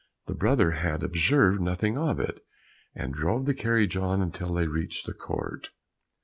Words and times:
The 0.25 0.33
brother 0.33 0.71
had 0.71 1.03
observed 1.03 1.61
nothing 1.61 1.95
of 1.95 2.19
it, 2.19 2.39
and 2.95 3.13
drove 3.13 3.45
the 3.45 3.53
carriage 3.53 3.95
on 3.95 4.19
until 4.19 4.51
they 4.55 4.65
reached 4.65 5.05
the 5.05 5.13
court. 5.13 5.69